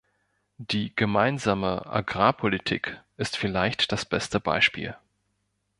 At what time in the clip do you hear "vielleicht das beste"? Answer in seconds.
3.37-4.39